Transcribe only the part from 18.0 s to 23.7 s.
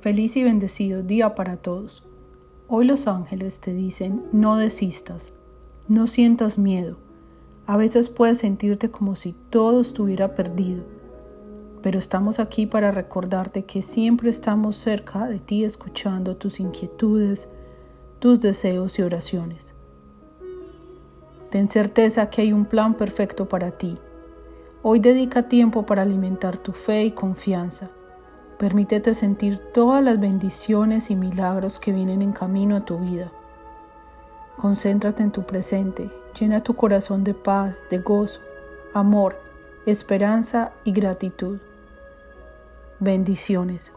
tus deseos y oraciones. Ten certeza que hay un plan perfecto